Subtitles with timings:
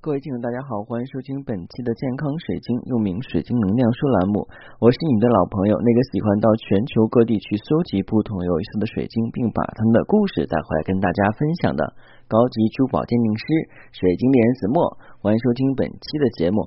[0.00, 4.48] 各位听众，大家好，欢迎收听本期的健康水晶，又名水晶能量说栏目。
[4.80, 11.84] 我是你的老朋友，那个喜欢到全球各地去搜集不同有意思的水晶，并把他们的故事带回来跟大家分享的
[12.32, 13.44] 高级珠宝鉴定师
[13.92, 14.96] 水晶猎人子墨。
[15.20, 16.64] 欢迎收听本期的节目。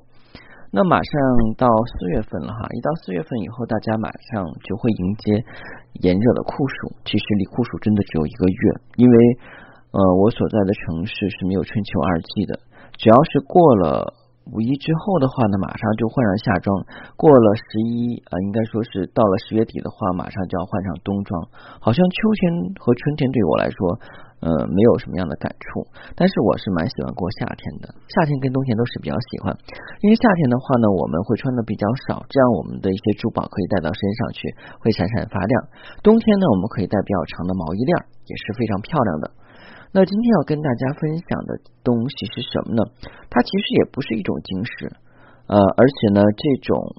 [0.70, 1.12] 那马上
[1.58, 5.42] 到四月份了哈，一到四月份以后，大家马上就会迎接
[6.06, 6.94] 炎热的酷暑。
[7.02, 8.62] 其实离酷暑真的只有一个月，
[8.94, 9.16] 因为
[9.90, 12.54] 呃，我所在的城市是没有春秋二季的。
[12.96, 14.14] 只要是过了
[14.52, 16.68] 五一之后的话呢，马上就换上夏装；
[17.16, 21.48] 过了十一啊，应该说是到了十月底的话，马上就要换上冬装。
[21.80, 23.78] 好像秋天和春天对我来说，
[24.44, 25.88] 呃，没有什么样的感触。
[26.12, 29.56] 但是我是蛮喜欢过夏天的，夏天跟冬天都是比较喜欢。
[30.04, 34.44] 因为夏天的话呢，我们会穿的比较少，这样我们的一些珠宝可以戴到身上去，
[34.84, 35.52] 会闪闪发亮。
[36.04, 37.96] 冬天呢，我们可以戴比较长的毛衣链，
[38.28, 39.32] 也是非常漂亮的。
[39.94, 41.54] 那今天要跟大家分享的
[41.86, 42.82] 东西是什么呢？
[43.30, 44.90] 它其实也不是一种晶石，
[45.46, 46.98] 呃，而且呢，这种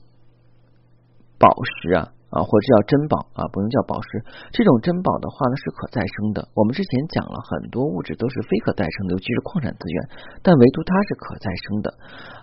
[1.36, 4.24] 宝石啊啊，或者叫珍宝啊，不能叫宝石。
[4.56, 6.48] 这种珍宝的话呢，是可再生的。
[6.56, 9.98] 我们之前讲了很多物质都是非可再生的，尤其是矿产资源，
[10.40, 11.92] 但唯独它是可再生的，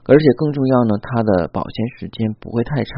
[0.04, 2.92] 而且更重要呢，它的保鲜时间不会太长。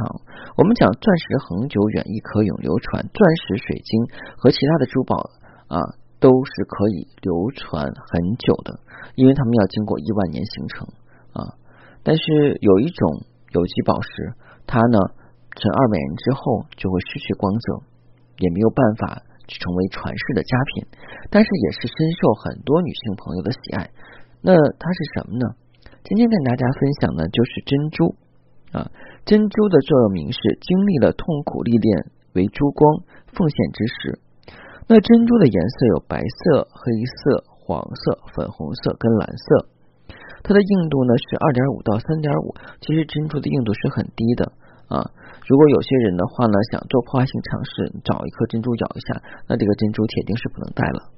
[0.58, 2.98] 我们讲钻石恒久远，亦可永流传。
[3.14, 4.10] 钻石、水晶
[4.42, 5.30] 和其他的珠宝
[5.70, 5.78] 啊。
[6.24, 8.80] 都是可以流传很久的，
[9.12, 10.88] 因为它们要经过亿万年形成
[11.36, 11.52] 啊。
[12.00, 14.32] 但是有一种有机宝石，
[14.64, 14.96] 它呢，
[15.52, 17.84] 成二百年之后就会失去光泽，
[18.40, 20.88] 也没有办法去成为传世的佳品。
[21.28, 23.90] 但是也是深受很多女性朋友的喜爱。
[24.40, 25.44] 那它是什么呢？
[26.08, 28.16] 今天跟大家分享的就是珍珠
[28.72, 28.88] 啊。
[29.28, 34.24] 珍珠的座右铭是：经历了痛苦历练，为珠光奉献之时。
[34.86, 39.66] 那珍珠的颜色有白色、黑色、黄色、粉红色跟蓝色，
[40.42, 42.54] 它的硬度呢是二点五到三点五。
[42.82, 44.52] 其实珍珠的硬度是很低的
[44.88, 45.00] 啊。
[45.48, 51.08] 如果有些人的话呢，想做破坏性尝试，找一颗珍珠咬一下，那这个珍珠铁定是不能戴了。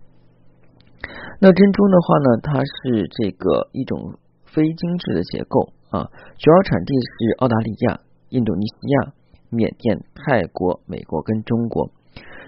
[1.41, 4.15] 那珍珠的话呢，它是这个一种
[4.47, 6.07] 非精致的结构啊，
[6.39, 7.99] 主要产地是澳大利亚、
[8.29, 9.13] 印度尼西亚、
[9.51, 11.91] 缅甸、泰国、美国跟中国。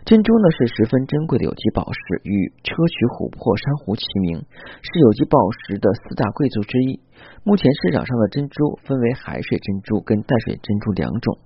[0.09, 4.41] 珍珠呢是十分珍贵的有机宝石，与砗磲、琥珀、珊瑚齐名，
[4.81, 6.97] 是有机宝石的四大贵族之一。
[7.45, 11.37] 目前市场上的珍珠分为海水珍珠跟淡水珍珠两种，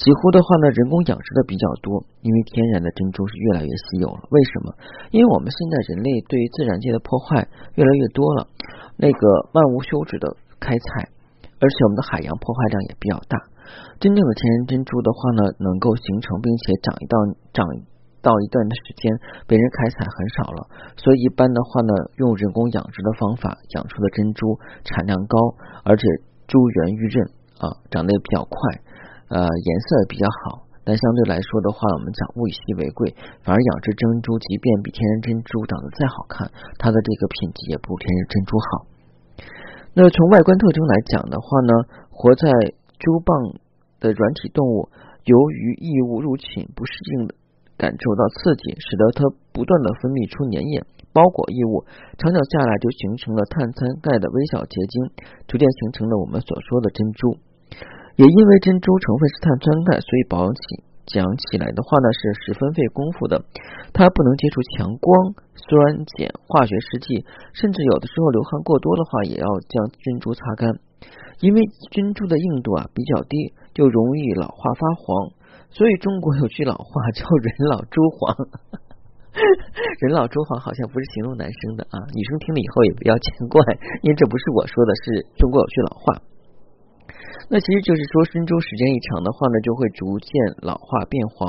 [0.00, 4.24] 几乎的话呢人工养殖的比较多，因为天然的珍珠是越来越稀有了。
[4.32, 4.72] 为什么？
[5.12, 7.44] 因为我们现在人类对于自然界的破坏
[7.76, 8.48] 越来越多了，
[8.96, 9.20] 那个
[9.52, 11.12] 漫无休止的开采，
[11.60, 13.36] 而且我们的海洋破坏量也比较大。
[14.00, 17.20] 真正的天然珍珠的话呢，能够形成并且长一道
[17.52, 17.68] 长。
[18.20, 19.14] 到一段的时间，
[19.46, 25.36] 被人开采很少了，所以一般的话呢，用人工养殖的方法养出的珍珠产量高，
[25.84, 26.02] 而且
[26.46, 27.26] 珠圆玉润
[27.62, 28.58] 啊，长得也比较快，
[29.30, 30.66] 呃，颜色也比较好。
[30.88, 33.12] 但相对来说的话，我们讲物以稀为贵，
[33.44, 36.48] 反而养殖珍珠，即便比天然珍珠长得再好看，
[36.78, 38.88] 它的这个品质也不如天然珍珠好。
[39.92, 41.72] 那从外观特征来讲的话呢，
[42.08, 42.48] 活在
[42.98, 43.60] 珠蚌
[44.00, 44.88] 的软体动物，
[45.24, 47.34] 由于异物入侵不适应的。
[47.78, 49.22] 感受到刺激，使得它
[49.54, 50.82] 不断的分泌出粘液，
[51.14, 51.86] 包裹异物，
[52.18, 54.94] 长久下来就形成了碳酸钙的微小结晶，
[55.46, 57.38] 逐渐形成了我们所说的珍珠。
[58.18, 60.60] 也因为珍珠成分是碳酸钙，所以保养起
[61.06, 63.46] 讲起来的话呢是十分费功夫的。
[63.94, 67.22] 它不能接触强光、酸碱、化学试剂，
[67.54, 70.82] 甚至有的时候流汗过多的话，也要将珍珠擦干。
[71.38, 71.62] 因为
[71.94, 75.37] 珍珠的硬度啊比较低，就容易老化发黄。
[75.70, 78.34] 所以中国有句老话叫“人老珠黄”，
[80.00, 83.60] 人老珠黄好像不是形容男生的啊，女生听了以后也不要见怪，
[84.02, 86.22] 因为这不是我说的，是中国有句老话。
[87.50, 90.28] 那其实就是说，珍珠时间一长的话呢，就会逐渐
[90.60, 91.48] 老化变黄。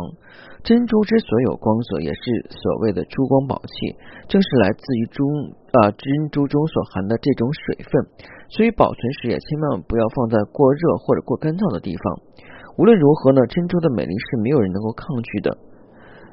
[0.64, 3.96] 珍珠之所以有光泽，也是所谓的珠光宝气，
[4.28, 5.24] 正是来自于珠
[5.74, 7.92] 啊珍珠中所含的这种水分。
[8.50, 12.04] 所以保存时也千万不要放在过热或者过干燥的地方。
[12.80, 15.52] 无论如何呢，珍珠的美丽是没有人能够抗拒的。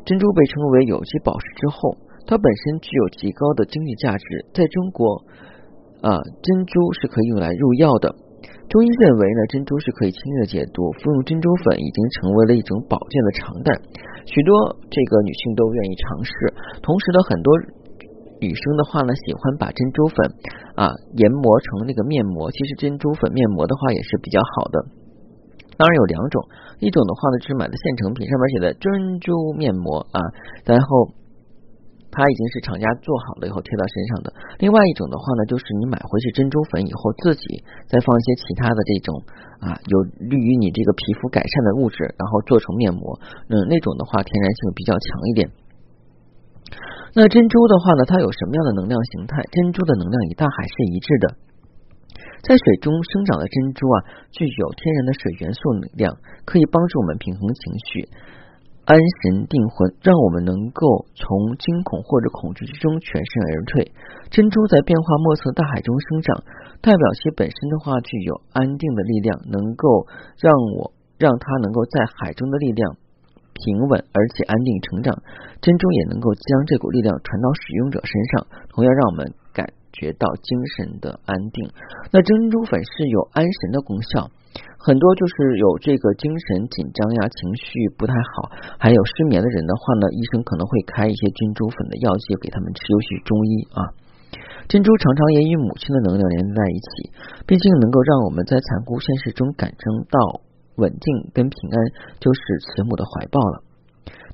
[0.06, 4.46] 珍珠被称为有机宝石之后，它本身具有极高的经济价值。
[4.54, 5.26] 在中国
[6.06, 8.14] 啊，珍珠是可以用来入药的。
[8.70, 13.74] 中医认为呢，珍珠是可以轻易的解毒，服用珍珠粉已经成为了一种保健的常态。
[14.22, 14.54] 许多
[14.86, 16.30] 这个女性都愿意尝试。
[16.78, 17.50] 同时呢，很多
[18.38, 20.30] 女生的话呢，喜欢把珍珠粉
[20.78, 22.54] 啊研磨成那个面膜。
[22.54, 24.78] 其实珍珠粉面膜的话也是比较好的。
[25.76, 26.40] 当然有两种，
[26.80, 30.18] 一种的话呢，就是买的现成品，上面写的珍珠面膜啊，
[30.64, 31.12] 然后
[32.10, 34.32] 它已经是厂家做好了以后贴到身上的。
[34.58, 39.20] 另外一种的话呢，就是你买回去珍珠粉以后，自己再放一些其他的这种
[39.60, 43.20] 啊有利于你这个皮肤改善的物质，然后做成面膜。
[43.52, 45.50] 嗯，那种的话天然性比较强一点。
[47.12, 49.44] 那珍珠的话呢，它有什么样的能量形态？
[49.52, 51.36] 珍珠的能量与大海是一致的。
[52.46, 53.96] 在水中生长的珍珠啊，
[54.30, 56.14] 具有天然的水元素能量，
[56.46, 58.06] 可以帮助我们平衡情绪。
[58.86, 61.26] 安神定魂，让我们能够从
[61.58, 63.90] 惊恐或者恐惧之中全身而退。
[64.30, 66.46] 珍珠在变化莫测大海中生长，
[66.78, 70.06] 代表其本身的话具有安定的力量，能够
[70.38, 72.94] 让我让它能够在海中的力量
[73.58, 75.18] 平稳而且安定成长。
[75.58, 79.34] 珍珠也能够将这股力量传到使用者身上，同样让我们
[79.96, 81.64] 觉到精神的安定。
[82.12, 84.28] 那珍珠粉是有安神的功效。
[84.78, 93.80] 很多就是有这个精神紧张呀，情绪不太好，还有失眠的人的话呢，医生可能会开一些珍珠粉的药剂给他们吃，尤其中医啊。
[94.68, 97.10] 珍珠常常也与母亲的能量连在一起，
[97.46, 100.40] 毕竟能够让我们在残酷现实中感受到
[100.76, 101.76] 稳定跟平安，
[102.20, 103.65] 就是慈母的怀抱了。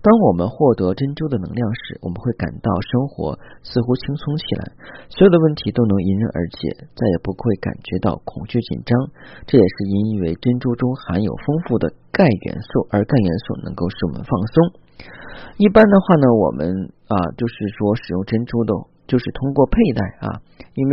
[0.03, 4.75] 当我们获得珍珠的能量时，我们会感到生活似乎轻松起来，
[5.09, 8.99] 所有的问题都能迎刃而解，再也不会感觉到恐惧紧张。
[9.47, 14.55] 这也是因为珍珠中含有丰富的钙元素，而钙元素能够使我们放松。
[15.57, 16.67] 一般的话呢，我们
[17.07, 18.75] 啊，就是说使用珍珠的，
[19.07, 20.43] 就是通过佩戴啊，
[20.75, 20.93] 因为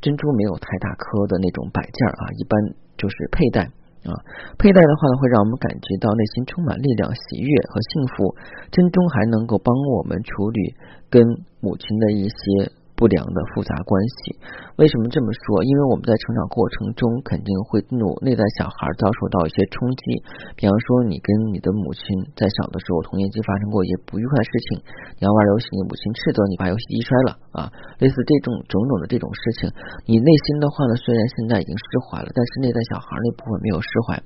[0.00, 2.56] 珍珠没有太大颗的那种摆件啊，一般
[2.96, 3.68] 就是佩戴。
[4.06, 4.14] 啊，
[4.58, 8.34] 佩戴的话呢，会让我们感觉到内心充满力量、喜悦和幸福。
[8.70, 10.74] 珍珠还能够帮我们处理
[11.10, 11.22] 跟
[11.60, 12.70] 母亲的一些。
[12.96, 14.40] 不良的复杂关系，
[14.80, 15.62] 为什么这么说？
[15.62, 20.24] 因为我们在成长过程中肯定会怒内在小孩遭受到一些冲击，
[20.56, 22.02] 比方说你跟你的母亲
[22.32, 24.80] 在小的时候童年期发生过一些不愉快的事情，
[25.20, 27.60] 你要玩游戏，你母亲斥责你把游戏机摔了啊，
[28.00, 29.68] 类似这种种种的这种事情，
[30.08, 34.16] 你内心的话呢，虽然现在已经释怀了，但是内在小孩那部分没有释怀，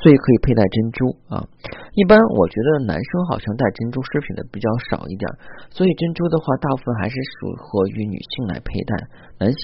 [0.00, 0.98] 所以可以佩戴珍珠
[1.28, 1.44] 啊。
[1.92, 5.28] 一般我觉得男生好像戴珍珠饰品的比较少一点，
[5.68, 8.94] 所以珍珠的话，大部分还是适合于女性来佩戴。
[9.42, 9.58] 男性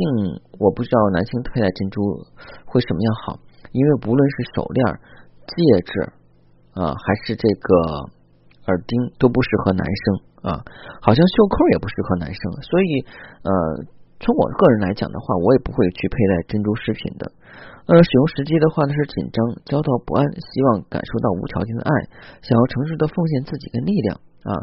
[0.59, 2.03] 我不知道男性佩戴珍珠
[2.67, 3.39] 会什么样好，
[3.71, 4.83] 因为不论是手链、
[5.47, 5.55] 戒
[5.87, 5.93] 指
[6.75, 7.71] 啊，还是这个
[8.67, 8.91] 耳钉
[9.23, 10.05] 都不适合男生
[10.51, 10.51] 啊，
[10.99, 12.91] 好像袖扣也不适合男生，所以
[13.47, 13.51] 呃，
[14.19, 17.31] 从我个人来讲的话，我也不会去佩戴珍珠饰品的。
[17.87, 21.91] 呃，使用时机的话呢是紧张、焦躁不安，希望感受到无条件的爱，
[22.43, 24.55] 想要诚实的奉献自己的力量啊。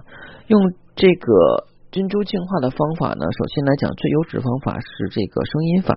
[0.47, 0.55] 用
[0.95, 5.95] 这个珍珠净化的方法呢，首先来讲最优质方法是这个声音法，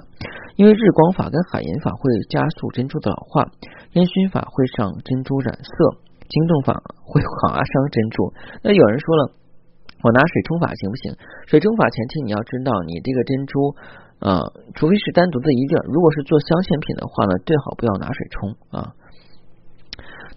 [0.56, 2.00] 因为日光法跟海银法会
[2.30, 3.50] 加速珍珠的老化，
[3.92, 5.72] 烟熏法会让珍珠染色，
[6.28, 8.32] 惊动法会划伤珍珠。
[8.62, 9.32] 那有人说了，
[10.02, 11.16] 我拿水冲法行不行？
[11.46, 13.74] 水冲法前提你要知道你这个珍珠。
[14.20, 14.36] 啊，
[14.74, 18.92] 除非是单独的一粒儿，如果是做镶嵌品的话呢，最好不要拿水冲啊。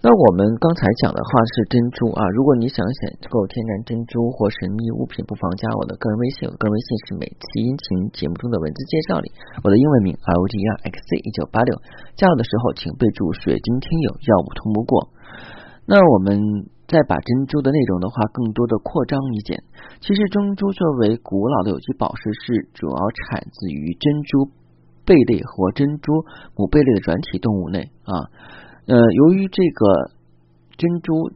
[0.03, 9.31] 那我们刚才讲的话是珍珠啊，如果你想选购天然珍珠或神秘物品，不妨加我的个人微信，我个人微信是每期音频节目中的文字介绍里，
[9.63, 11.79] 我的英文名 L D R X C 一九八六，
[12.19, 15.07] 加我的时候请备注水晶听友，要不通不过。
[15.87, 16.67] 那我们。
[16.85, 19.63] 再把珍珠的内容的话，更多的扩张一点。
[19.99, 24.51] 其实珍珠作为古老的有机宝石，是主要产自于珍珠
[25.03, 26.11] 贝类和珍珠
[26.55, 28.29] 母贝类的软体动物内啊。
[28.87, 30.11] 呃，由于这个
[30.77, 31.31] 珍珠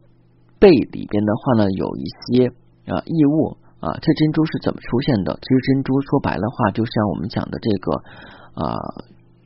[0.59, 2.47] 贝里边的话呢，有一些
[2.91, 5.33] 啊异物啊，这珍珠是怎么出现的？
[5.41, 7.91] 其实珍珠说白了话，就像我们讲的这个
[8.63, 8.75] 啊，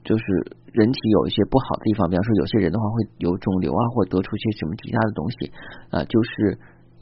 [0.04, 0.24] 就是。
[0.72, 5.52] 人体有一些不好的地方，比方说有些人的话会有肿瘤啊，或得出一些什么其他的东西
[5.92, 6.58] 啊，就是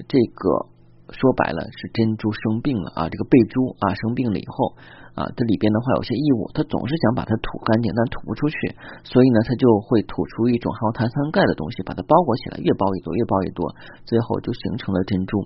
[0.08, 0.50] 这个
[1.12, 4.76] 说白了是珍珠生病了啊，这个贝珠啊生病了以后。
[5.18, 8.56] 啊，这里边的话有些异物，它总是想把它吐干净，但吐不出去，
[9.04, 13.68] 所以呢，它就会吐出一种含有碳酸钙的东西，把它包裹起来，越包越多，越包越多，
[14.08, 15.44] 最后就形成了珍珠。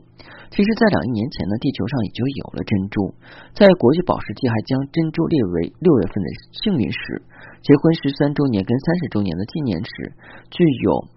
[0.53, 3.17] 其实，在两亿年前呢，地球上已经有了珍珠，
[3.57, 6.27] 在国际宝石界还将珍珠列为六月份的
[6.61, 7.25] 幸运石，
[7.65, 10.13] 结婚十三周年跟三十周年的纪念石，
[10.53, 11.09] 具有。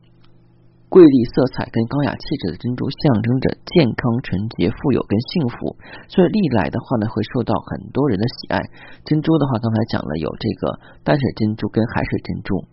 [0.89, 5.77] 瑰丽色彩跟高雅气质的珍珠象征着健康、纯洁、富有跟幸福，
[6.07, 8.63] 所以历来的话呢，会受到很多人的喜爱。
[9.05, 12.65] 珍珠的话，刚才讲了有这个淡水珍珠跟海水珍珠。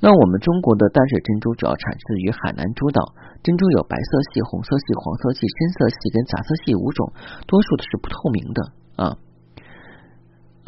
[0.00, 7.12] 那我们中国的淡水珍珠主要产自于海南诸岛，珍珠有白色系、红色系、黄色系、深色系跟杂色系五种，
[7.46, 8.60] 多数的是不透明的
[8.96, 9.04] 啊。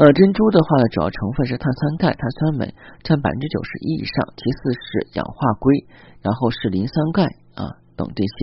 [0.00, 2.73] 呃，珍珠的话呢，主要成分是碳酸钙、碳酸镁，
[3.04, 5.85] 占百分之九十一以上，其次是氧化硅，
[6.25, 8.37] 然后是磷酸钙啊等这些。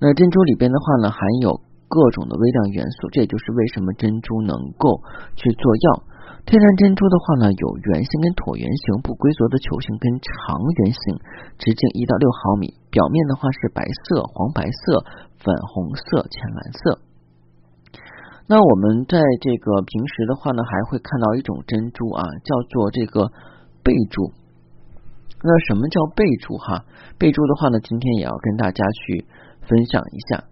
[0.00, 1.60] 那珍珠里边的话呢，含有
[1.92, 5.04] 各种的微量元素，这也就是为什么珍珠能够
[5.36, 6.08] 去做药。
[6.48, 11.20] 天然珍珠的话呢，有圆形跟椭圆形、不规则的球形跟长圆形，
[11.60, 15.04] 直径一到六毫米，表面的话是白色、黄白色、
[15.36, 17.04] 粉红色、浅蓝色。
[18.50, 23.30] 那我们在这个平时的话呢，还会看到一种珍珠啊，叫做这个
[23.84, 24.32] 贝珠。
[25.40, 26.84] 那什么叫贝珠哈？
[27.16, 29.24] 贝珠的话呢，今天也要跟大家去
[29.68, 30.44] 分享一下。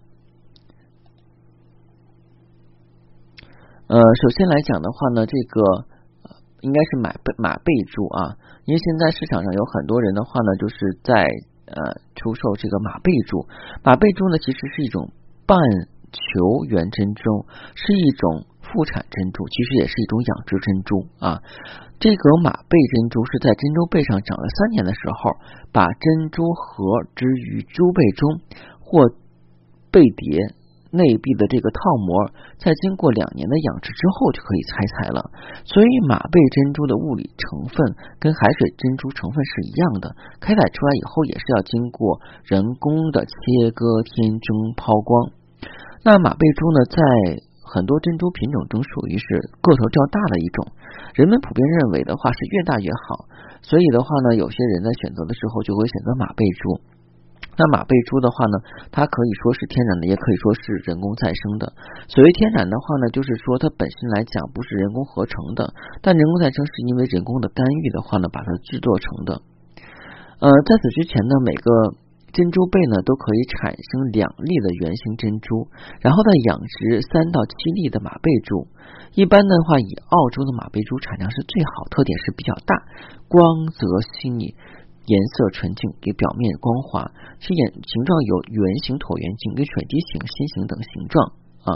[3.87, 5.59] 呃，首先来讲的话呢，这个
[6.61, 11.27] 应该是马贝马贝珠啊，因为现在市场上有很多人的话呢，就是在
[11.67, 13.45] 呃出售这个马贝珠。
[13.83, 15.11] 马贝珠呢，其实是一种
[15.45, 15.59] 半
[16.11, 21.41] 球圆珍珠，是一种副产珍珠，其实也是一种养殖珍珠啊。
[21.99, 25.31] 这个马贝珍珠是在珍珠贝上长了三年的时候，
[25.71, 28.41] 把珍珠核置于珠贝中
[28.79, 29.09] 或
[29.91, 30.55] 贝碟。
[30.91, 35.29] 内壁的这个套膜，在经过两年的养殖之后就可以开采了。
[35.63, 37.77] 所以马贝珍珠的物理成分
[38.17, 45.29] 跟海水珍珠成分是一样的，开采出来以后也是要经过人工的切割、填充、抛光。
[46.03, 46.97] 那马贝珠呢，在
[47.69, 49.25] 很多珍珠品种中属于是
[49.61, 50.67] 个头较大的一种，
[51.13, 53.25] 人们普遍认为的话是越大越好，
[53.61, 56.81] 所以的话呢，有些人在选择的时候就会选择马贝珠。
[57.59, 58.55] 那马贝珠的话呢，
[58.89, 61.73] 它可以说是天然的，也可以说是人工再生的。
[62.07, 65.67] 所谓天然的话呢，就是说它本身来讲不是人工合成的，
[66.01, 69.41] 但人工再生是因为人工的干预的话呢，把它制作成的。
[70.39, 71.69] 呃，在此之前呢，每个
[72.31, 75.67] 珍珠贝呢都可以产生两粒的圆形珍珠，
[76.01, 78.67] 然后再养殖三到七粒的马贝珠。
[79.13, 82.75] 一般的话，以澳洲的马贝珠产量是最好，特点是比较大，
[83.27, 84.55] 光泽细腻。
[85.09, 87.09] 颜色纯净，给表面光滑，
[87.41, 91.33] 其眼形状有圆形、椭圆形、跟水滴形、心形等形状
[91.65, 91.69] 啊。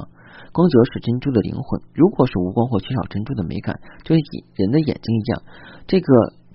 [0.53, 1.81] 光泽是珍珠的灵魂。
[1.97, 3.73] 如果是无光或缺少珍珠的美感，
[4.05, 4.21] 就以
[4.53, 5.41] 人的眼睛一样，
[5.89, 6.05] 这个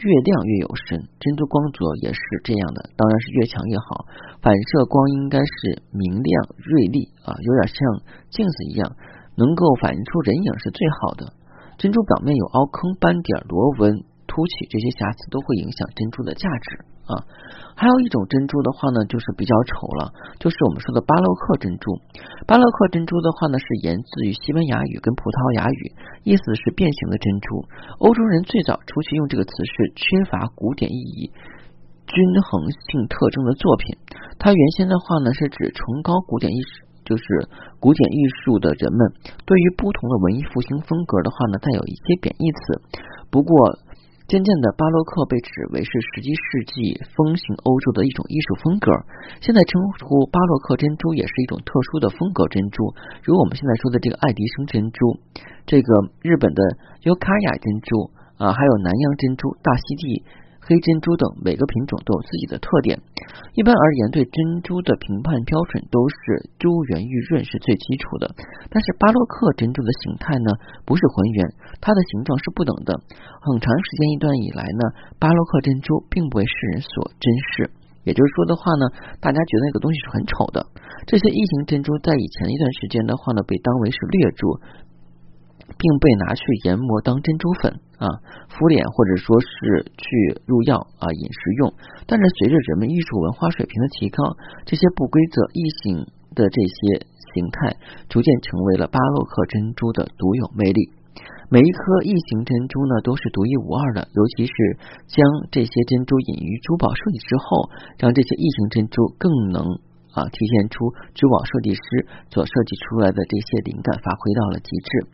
[0.05, 1.03] 越亮越有神。
[1.19, 4.07] 珍珠光泽也是这样的，当然是越强越好。
[4.43, 7.79] 反射光应该是明亮锐利啊，有点像
[8.31, 8.97] 镜子一样，
[9.37, 11.33] 能够反映出人影是最好的。
[11.79, 14.05] 珍珠表面有凹坑、斑点、螺纹。
[14.31, 17.25] 凸起这些瑕疵都会影响珍珠的价值啊。
[17.79, 20.11] 还有一种珍珠的话呢，就是比较丑了，
[20.43, 21.95] 就是我们说的巴洛克珍珠。
[22.43, 25.83] 巴洛克珍珠的话呢，是源自于西班牙语跟葡萄牙语，
[26.27, 27.63] 意思是变形的珍珠。
[28.03, 31.31] 欧洲人最早初期用这个词是缺乏古典意义、
[32.11, 33.95] 均衡性特征的作品。
[34.43, 37.23] 它原先的话呢，是指崇高古典艺术，就是
[37.79, 39.15] 古典艺术的人们
[39.47, 42.59] 对于不同的文艺复兴风格的话呢，带有一些贬义词。
[43.31, 43.55] 不过。
[44.29, 48.93] 渐渐的，巴洛克被指为是十七世纪风行欧洲的一种艺术风格。
[49.41, 52.93] 现在称呼巴洛克珍珠也是一种特殊的风格珍珠，
[53.25, 55.17] 如我们现在说的这个爱迪生珍珠，
[55.65, 55.89] 这个
[56.21, 56.61] 日本的
[57.09, 60.23] 尤卡雅珍珠啊，还有南洋珍珠、大溪地。
[60.69, 63.01] 黑珍珠等每个品种都有自己的特点。
[63.57, 68.29] 一般而言，对珍珠的评判标准都是珠圆玉润是最基础的。
[68.69, 70.53] 但是巴洛克珍珠的形态呢，
[70.85, 71.41] 不是浑圆，
[71.81, 72.93] 它的形状是不等的。
[73.41, 74.85] 很长时间一段以来呢，
[75.19, 77.73] 巴洛克珍珠并不为世人所珍视。
[78.05, 78.85] 也就是说的话呢，
[79.21, 80.65] 大家觉得那个东西是很丑的。
[81.09, 84.61] 这些异形珍珠在以前一段时间的话呢，被当为是劣珠。
[85.77, 88.09] 并被拿去研磨当珍珠粉啊，
[88.49, 91.75] 敷脸或者说是去入药啊饮食用。
[92.07, 94.25] 但是随着人们艺术文化水平的提高，
[94.65, 97.77] 这些不规则异形的这些形态
[98.09, 100.91] 逐渐成为了巴洛克珍珠的独有魅力。
[101.51, 104.53] 每一颗异形珍珠呢都是独一无二的，尤其是
[105.09, 109.65] 将这些珍珠隐于珠宝设计之后，让这些异形珍珠更能
[110.13, 111.81] 啊体现出珠宝设计师
[112.31, 115.09] 所设计出来的这些灵感发挥到了极致。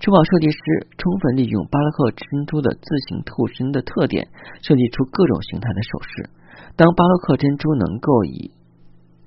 [0.00, 0.58] 珠宝设计师
[0.96, 4.28] 充分利用巴洛克珍珠的自行透身的特点，
[4.62, 6.30] 设计出各种形态的首饰。
[6.76, 8.50] 当巴洛克珍珠能够以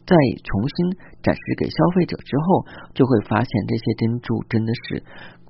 [0.06, 5.04] 再重新展示给消费者之后，就会发现这些珍珠真的是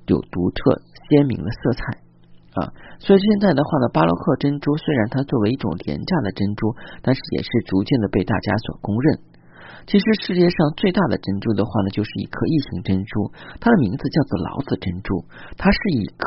[0.06, 1.80] 有独特鲜明的色彩
[2.60, 2.68] 啊！
[3.00, 9.18] 所以现在的话呢，巴洛克珍珠虽然它作为一种廉价的珍珠，但是也是逐渐的被大家所公认。
[9.86, 15.24] 其实世界上最大的珍珠的话呢，就是一颗异形珍珠，它的名字叫做老子珍珠。
[15.56, 16.26] 它是以颗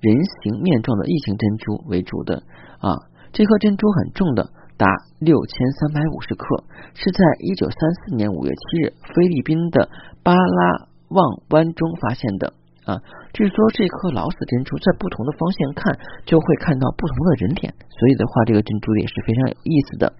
[0.00, 2.42] 人形面状的异形珍珠为主的
[2.80, 2.96] 啊。
[3.32, 4.48] 这颗珍珠很重的，
[4.78, 4.88] 达
[5.20, 9.90] 六千三百五十克，是在一九三四年五月七日菲律宾的
[10.22, 12.54] 巴拉望湾中发现的
[12.86, 12.96] 啊。
[13.34, 20.12] 据说这颗老子珍珠在不同的方向看就会看到不同的人脸，所以的话，这个珍珠也是非常有意思的。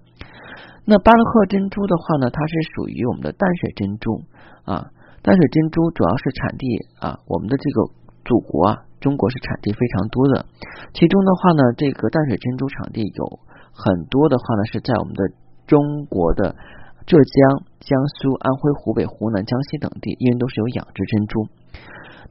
[0.85, 4.23] 那巴洛克珍珠的话呢，它是属于我们的淡水珍珠
[4.65, 4.91] 啊，
[5.23, 6.67] 淡水珍珠主要是产地
[7.01, 7.91] 啊，我们的这个
[8.25, 10.47] 祖国啊，中国是产地非常多的。
[10.95, 13.41] 其中的话呢，这个淡水珍珠产地有
[13.73, 15.23] 很多的话呢，是在我们的
[15.67, 16.55] 中国的
[17.07, 21.49] 浙江、江苏、安徽、湖北、湖南、江西等地，因为都是有养殖珍珠。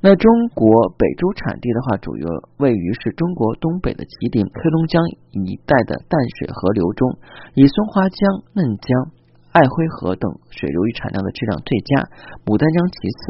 [0.02, 7.18] 那中国北珠产地的话，主要位于是中国东北的吉林、黑龙江一带的淡水河流中，
[7.56, 8.20] 以松花江、
[8.54, 9.12] 嫩江、
[9.52, 12.06] 爱辉河等水流域产量的质量最佳，
[12.46, 13.22] 牡丹江其次。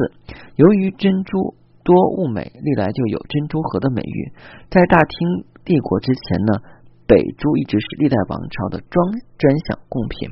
[0.56, 4.32] 由于珍珠多物美，历来就有珍珠河的美誉。
[4.68, 6.60] 在大清帝国之前呢，
[7.08, 9.00] 北珠一直是历代王朝的专
[9.40, 10.28] 专享贡品。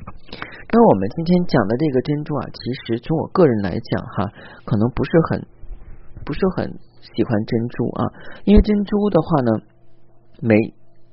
[0.69, 4.29] 那我们今天讲的这个珍珠啊，其实从我个人来讲哈，
[4.69, 5.54] 可能不是很。
[6.25, 6.67] 不是很
[7.01, 8.03] 喜欢珍珠啊，
[8.45, 9.51] 因为珍珠的话呢，
[10.41, 10.57] 每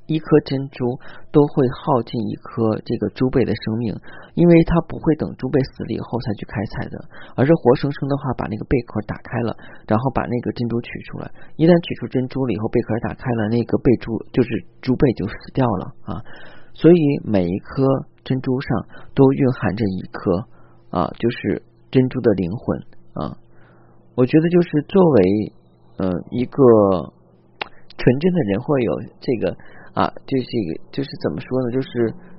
[0.08, 1.00] 一颗珍珠
[1.32, 3.96] 都会耗尽一颗这个珠贝的生命，
[4.34, 6.98] 因为它不会等珠贝死了以后才去开采的，
[7.36, 9.56] 而是活生生的话把那个贝壳打开了，
[9.88, 11.32] 然后把那个珍珠取出来。
[11.56, 14.50] 一旦取出珍珠了以后，贝壳打开了，那个贝珠就是
[14.82, 16.12] 珠贝就死掉了啊。
[16.74, 17.84] 所以每一颗
[18.24, 18.68] 珍珠上
[19.16, 20.20] 都蕴含着一颗
[20.92, 22.80] 啊，就是珍珠的灵魂
[23.14, 23.38] 啊。
[24.22, 25.18] 我觉得就是作为
[25.98, 26.62] 嗯一个
[27.98, 29.50] 纯真的人，会有这个
[29.98, 31.90] 啊，就是一个就是怎么说呢，就是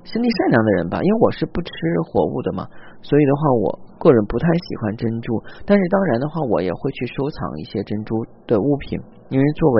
[0.07, 1.03] 心地善良的人吧。
[1.03, 1.69] 因为我是不吃
[2.07, 2.63] 活物的嘛，
[3.03, 3.67] 所以的话，我
[3.99, 5.35] 个人不太喜欢珍珠。
[5.67, 8.15] 但是当然的话，我也会去收藏一些珍珠
[8.47, 8.95] 的物品，
[9.27, 9.77] 因为作为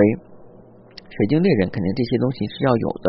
[1.08, 3.08] 水晶猎人，肯定这些东西是要有的。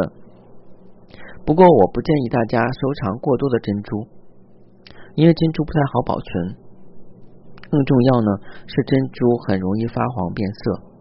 [1.44, 4.08] 不过我不建议大家收藏过多的珍珠，
[5.16, 6.64] 因为珍珠不太好保存。
[7.76, 8.32] 更重要呢，
[8.72, 10.96] 是珍珠很容易发黄变色。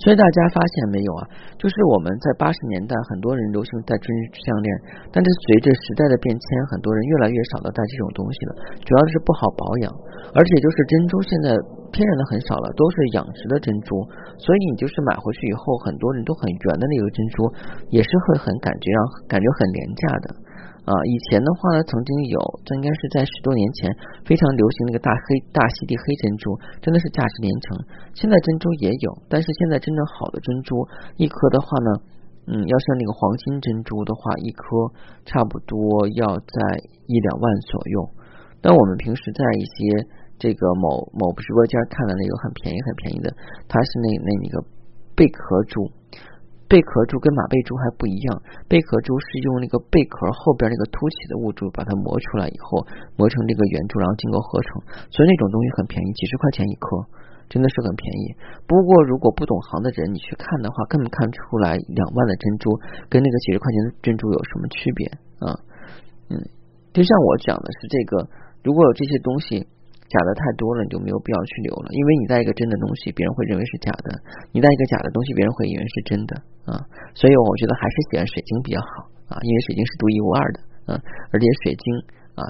[0.00, 1.26] 所以大家发现没有啊？
[1.58, 4.70] 就是我们在八十年代，很多人流行戴珍珠项链，
[5.10, 8.50] 但是随着时代的变迁，很多人越来越少的戴这种东西了。
[8.86, 9.90] 主要是不好保养，
[10.32, 11.50] 而且就是珍珠现在
[11.90, 13.98] 天然的很少了，都是养殖的珍珠。
[14.38, 17.50] 所以你就是买回去以后，很多人都很圆的那个珍珠，
[17.90, 20.26] 也是会很感觉让感觉很廉价的。
[20.88, 23.92] 啊，以前的话呢，曾经有，这应该是在十多年前
[24.24, 27.76] 非常流行那个大黑大溪地黑珍珠，真的是价值连城。
[28.16, 30.80] 现在珍珠也有，但是现在真正好的珍珠，
[31.20, 31.90] 一颗的话呢，
[32.48, 34.64] 嗯，要像那个黄金珍珠的话，一颗
[35.28, 36.56] 差不多要在
[37.04, 38.08] 一两万左右。
[38.64, 40.08] 但我们平时在一些
[40.40, 43.28] 这个某某直播间看的那个很便宜很便宜的，
[43.68, 44.64] 它是那那那个
[45.12, 45.92] 贝壳珠。
[46.68, 52.84] 贝壳珠跟马贝珠还不一样，贝壳珠是用那个贝壳后边那个凸起的物质把它磨出来以后，
[53.16, 54.68] 磨成这个圆珠，然后经过合成，
[55.08, 57.00] 所以那种东西很便宜，几十块钱一颗，
[57.48, 58.36] 真的是很便宜。
[58.68, 62.76] 不过如果不懂行的人，你去看的话，根本看不出来两万的珍珠
[63.08, 65.08] 跟那个几十块钱的珍珠有什么区别
[65.40, 65.56] 啊？
[66.28, 66.36] 嗯，
[66.92, 68.28] 就像我讲的是这个，
[68.62, 69.66] 如果有这些东西。
[70.08, 71.92] 假的太多了，你就没有必要去留了。
[71.92, 74.08] 因为你带一个真的东西，别人会认为是假的；
[74.52, 76.32] 你带一个假的东西，别人会以为是真的
[76.64, 76.80] 啊。
[77.12, 80.90] 所以我觉得还是喜欢水晶比较好啊，因为水晶是独一无二的啊，
[81.30, 81.84] 而且水晶
[82.40, 82.42] 啊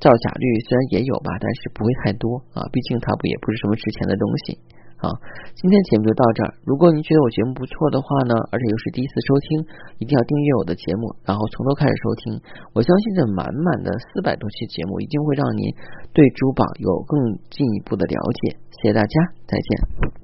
[0.00, 4.58] 造假率虽然也有吧，但是不会太多啊，毕竟它不也不是什么值钱的东西。
[5.04, 5.12] 啊，
[5.52, 6.48] 今天节目就到这儿。
[6.64, 9.60] 如果您觉得我节目不错的话呢，而且又是第一次收听，
[10.00, 12.40] 一定要订阅我的节目，然后从头开始收听。
[12.72, 15.68] 我相信这满满的四百多期节目，一定会让您
[16.16, 18.56] 对珠宝有更进一步的了解。
[18.80, 19.14] 谢谢大家，
[19.46, 20.23] 再见。